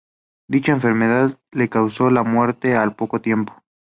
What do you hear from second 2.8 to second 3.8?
poco tiempo.